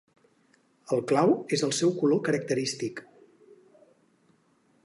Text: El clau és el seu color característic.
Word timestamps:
El 0.95 1.03
clau 1.11 1.33
és 1.57 1.65
el 1.69 1.75
seu 1.81 1.93
color 2.01 2.21
característic. 2.31 3.05